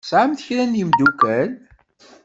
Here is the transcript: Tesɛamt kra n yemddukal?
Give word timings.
Tesɛamt 0.03 0.43
kra 0.47 0.63
n 0.65 0.77
yemddukal? 0.79 1.49